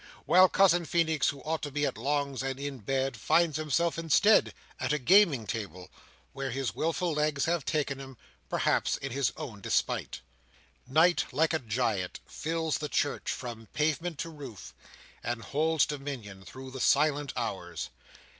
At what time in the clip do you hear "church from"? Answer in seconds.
12.89-13.67